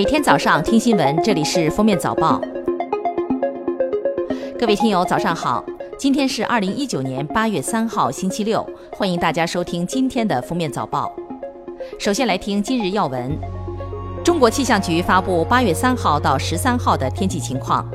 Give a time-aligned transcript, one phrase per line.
[0.00, 2.40] 每天早上听新闻，这里是封面早报。
[4.58, 5.62] 各位听友，早上好！
[5.98, 11.14] 今天是二零一九年八月三号，星期六，欢迎大家收听今天的封面早报。
[11.98, 13.30] 首先来听今日要闻：
[14.24, 17.86] 中国气象局发布八月三号到十三号的天气情况。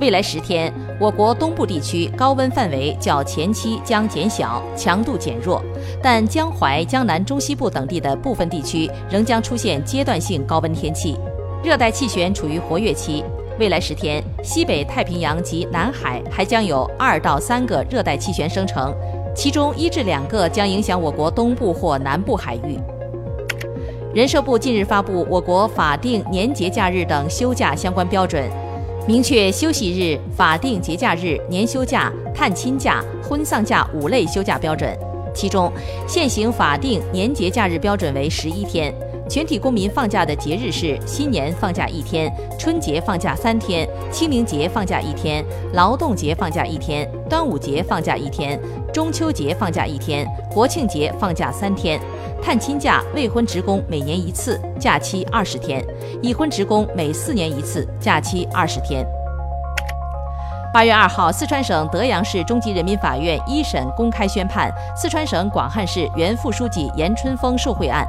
[0.00, 5.62] 未来十天，我国东部地区高温范围较前期将减小，强度减弱，
[6.02, 11.16] 但江淮、江南、中西部等地的部分地区仍将出现阶段性高温天气。
[11.66, 13.24] 热带气旋处于活跃期，
[13.58, 18.94] 未来十天，西北太平洋及南海还将有二到三个热带气旋生成，
[19.34, 22.78] 其中一至两个将影响我国东部或南部海域。
[24.14, 28.48] 人社部近日发布我国法定年节假日等休假相关标准。
[29.08, 34.96] 明确休息日、法定节假日、年休假、探亲假、婚丧假五类休假标准，
[35.34, 35.72] 其中
[36.06, 38.94] 现行法定年节假日标准为十一天，
[39.28, 48.60] 全体公民放假的节日是新年放假一天、春节放假三天、清明节放假一天、劳动节放假一天、端午节放假一天、
[48.94, 52.00] 中秋节放假一天、国庆节放假三天。
[52.40, 55.82] 探亲假，未婚职工每年一次，假期二十天；
[56.22, 59.04] 已婚职工每四年一次，假期二十天。
[60.72, 68.06] 八月二号，四川省德阳市中级人民法院一审公开宣判四川省广汉市原副书记严春风受贿案，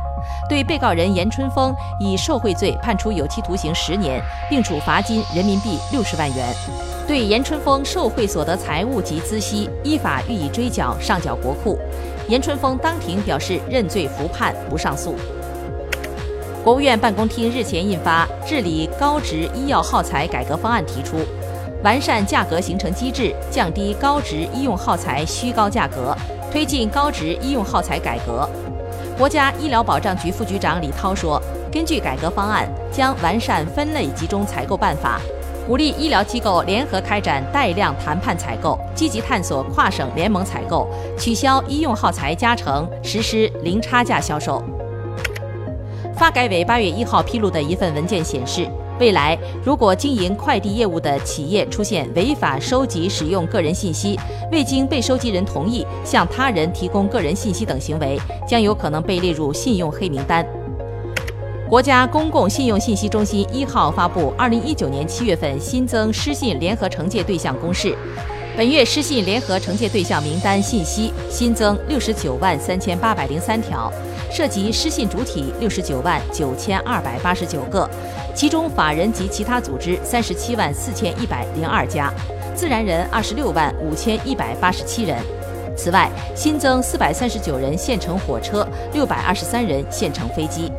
[0.49, 6.55] 对被告人严春风以受贿罪判处有期徒刑十年，并处罚金人民币六十万元。
[7.07, 11.77] 对严春风受贿所得财物及孳息，依法予以追缴上缴国库。
[12.27, 15.15] 严春风当庭表示认罪服判，不上诉。
[16.63, 21.15] 国务院办公厅日前印发《治理高值医药耗材改革方案》，提出
[21.81, 26.13] 完善价格形成机制，降低高值医用耗材虚高价格，
[26.51, 28.49] 推进高值医用耗材改革。
[29.17, 35.19] 国家医疗保障局副局长李涛说，根据改革方案，将完善分类集中采购办法。
[35.65, 44.63] 鼓励医疗机构联合开展带量谈判采购，积极探索跨省联盟采购，取消医用耗材加成，实施零差价销售。
[46.15, 48.69] 发改委八月一号披露的一份文件显示，
[48.99, 54.19] 未来如果经营快递业务的企业出现违法收集、使用个人信息，
[54.51, 60.45] 未经被收集人同意向他人提供个人信息等行为，将有可能被列入信用黑名单。
[61.69, 67.93] 国家公共信用信息中心一号发布二零一九年七月份新增失信联合惩戒对象公示，
[68.55, 73.91] 本月失信联合惩戒对象名单信息新增六十九万三千八百零三条，
[74.37, 77.89] 涉及失信主体六十九万九千二百八十九个，
[78.35, 82.13] 其中法人及其他组织三十七万四千一百零二家，
[82.53, 85.17] 自然人二十六万五千一百八十七人。
[85.75, 90.71] 此外，新增四百三十九人现乘火车，六百二十三人现乘飞机。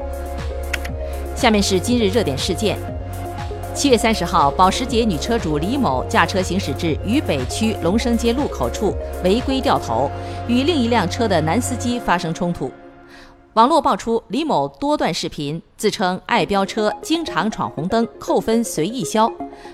[1.34, 2.78] 下面是今日热点事件。
[3.74, 8.94] 七月三十号，保时捷女车主李某驾车行驶至渝北区龙生街路口处，
[9.24, 10.08] 违规掉头，
[10.46, 12.70] 与另一辆车的男司机发生冲突。
[13.58, 19.28] 网络爆出李某多段视频，自称爱飙车，经常闯红灯，扣分随意消。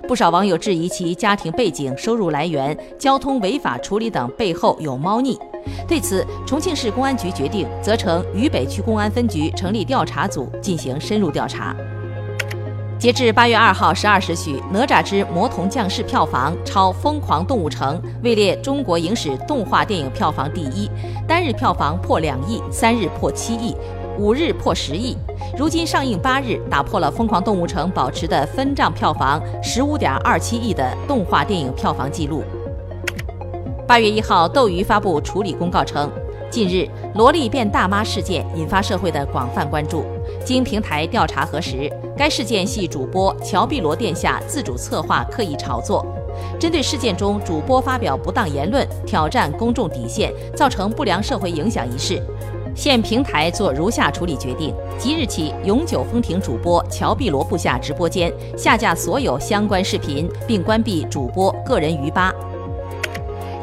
[0.09, 5.39] 不少网友质疑其家庭背景、收入来源、交通违法处理等背后有猫腻。
[5.87, 11.77] 对此，重庆市公安局决定责成渝北区公安分局成立调查组进行深入调查。
[13.05, 20.91] 截至八月二号十二时许，《哪吒之魔童降世》票房超《疯狂动物城》，位列中国影史动画电影票房第一，
[21.29, 23.77] 单日票房破两亿，三日破七亿，
[24.19, 25.15] 五日破十亿。
[25.59, 32.43] 如今上映八日，打破了《疯狂动物城》保持的分账票房十五点二七亿的动画电影票房纪录。
[33.87, 36.11] 八月一号，斗鱼发布处理公告称，
[36.49, 40.07] 近日萝莉变大妈事件引发社会的广泛关注。
[40.43, 46.05] 经平台调查核实，该事件系主播乔碧罗殿下自主策划、刻意炒作。
[46.59, 52.23] 针对事件中主播发表不当言论、挑战公众底线，造成不良社会影响一事，
[52.75, 62.33] 现平台作如下处理决定：即日起永久封停主播乔碧罗部下直播间，下架所有相关视频，并关闭主播个人鱼吧。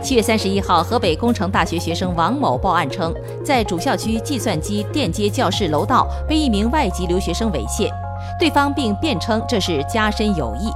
[0.02, 3.14] 七月三十一号，河北工程大学学生王某报案称，
[3.46, 7.92] 在主校区计算机电接教室楼道被一名外籍留学生猥亵，
[8.42, 10.72] 对方并辩称这是加深友谊。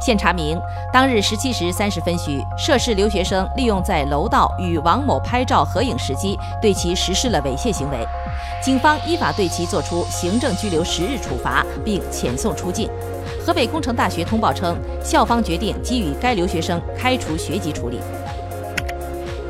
[0.00, 0.60] 现查明，
[0.92, 8.04] 当日十七时三十分许，涉事留学生利用在楼道与王某拍照合影时机，对其实施了猥亵行为。
[8.60, 12.90] 警方依法对其作出行政拘留十日处罚，并遣送出境。
[13.46, 18.00] 河北工程大学通报称，校方决定给予该留学生开除学籍处理。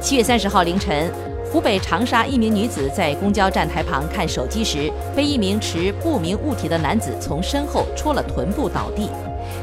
[0.02, 1.10] 七月三十号凌晨，
[1.54, 9.08] 湖北长沙一名女子在公交站台旁看手机时，被一名持不明物体的男子从身后戳了臀部倒地。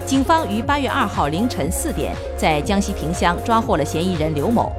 [0.06, 4.72] 警方于八月二号凌晨四点在江西萍乡抓获了嫌疑人刘某。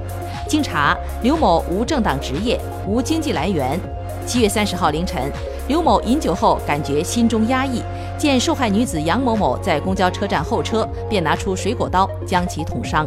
[0.49, 3.79] 经查，刘某无正当职业，无经济来源。
[4.27, 5.31] 七月三十号凌晨，
[5.69, 7.83] 刘某饮酒后感觉心中压抑，
[8.17, 13.07] 见受害女子杨某某在公交车站候车，便拿出水果刀将其捅伤。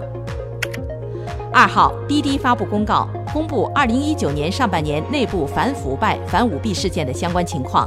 [1.51, 7.85] 二号，滴滴发布公告，公布二零一九年上半年内部反腐败、反舞弊事件的相关情况。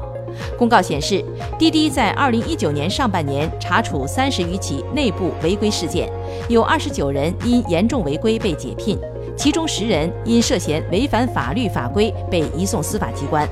[0.58, 1.24] 公告显示，
[1.58, 6.06] 滴滴在二零一九年上半年查处三十余起内部违规事件，
[6.50, 8.98] 有二十九人因严重违规被解聘，
[9.38, 13.48] 其中十人因涉嫌违反法律法规被移送司法机关。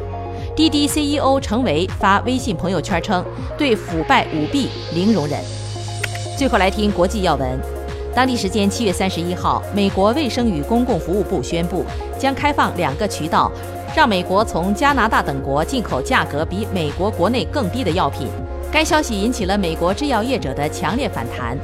[0.55, 3.25] 滴滴 CEO 程维发微信朋友圈称，
[3.57, 5.41] 对腐败舞弊零容忍。
[6.37, 7.76] 最后来听国际要闻。
[8.17, 11.85] 当地时间七月三十一号，美国卫生与公共服务部宣布
[12.19, 13.53] 将开放两个渠道，
[13.95, 18.27] 让美国从加拿大等国进口价格比美国国内更低的药品。
[18.73, 21.59] 该消息引起了美国制药业者的强烈反弹。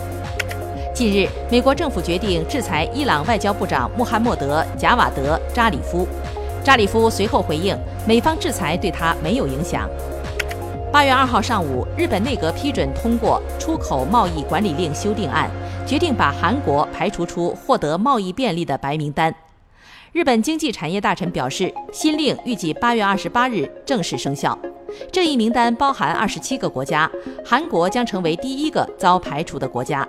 [0.95, 6.07] 近日，美国政府决定制裁伊朗外交部长穆罕默德·贾瓦德·扎里夫。
[6.63, 7.75] 扎里夫随后回应，
[8.07, 9.89] 美方制裁对他没有影响。
[10.93, 15.51] 八月二号上午，日本内阁批准通过出口贸易管理令修订案。
[15.87, 19.35] 决定把韩国排除出获得贸易便利的白名单。
[20.13, 24.59] 日本经济产业大臣表示，新令预计八月二十八日正式生效。
[25.11, 27.11] 这一名单包含二十七个国家，
[27.45, 30.07] 韩国将成为第一个遭排除的国家。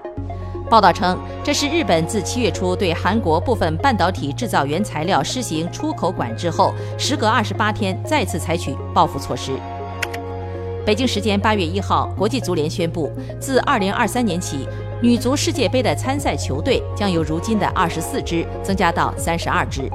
[0.69, 9.53] 报道称，这是日本自七月初对韩国部分半导体制造原材料施行出口管制后，时隔二十八天再次采取报复措施。
[10.85, 13.09] 北京时间八月一号，国际足联宣布，
[13.39, 14.67] 自二零二三年起。
[15.01, 19.89] 女足世界杯的参赛球队将由如今的二十四支增加到三十二支。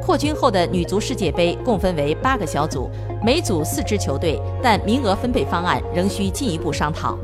[0.00, 2.88] 扩军后的女足世界杯共分为八个小组，
[3.24, 7.18] 每组四支球队，但名额分配方案仍需进一步商讨。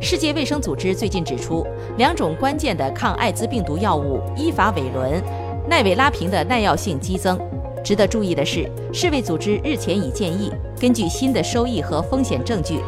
[0.00, 1.64] 世界卫生组织最近指出，
[1.96, 5.22] 两种关键的抗艾滋病毒药物伊法韦伦、
[5.68, 7.38] 奈韦拉平的耐药性激增。
[7.88, 12.80] 值得注意的是，世卫组织日前已建议，根据新的收益和风险证据。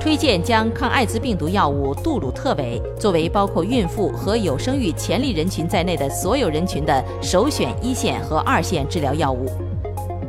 [0.00, 9.46] 推荐将抗艾滋病毒药物杜鲁特韦作为包括孕妇和有生育潜力人群在内的所有人群的首选一线和二线治疗药物。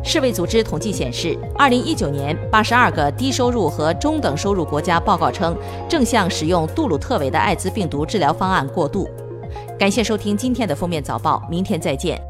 [0.03, 5.57] 世卫组织统计显示，二零一九年，八十二个低收入和中等收入国家报告称
[5.89, 9.09] 正向使用杜鲁特韦的艾滋病毒治疗方案过渡。
[9.79, 12.28] 感谢收听今天的封面早报，明天再见。